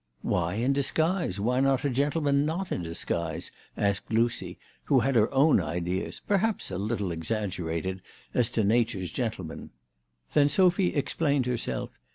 [0.23, 1.39] "Why in disguise?
[1.39, 6.71] Why not a gentleman not in disguise?" asked Lucy, who had her own ideas, perhaps
[6.71, 8.01] a little exaggerated,
[8.33, 9.69] as to Nature's gentlemen.
[10.33, 11.91] Then Sophy explained herself.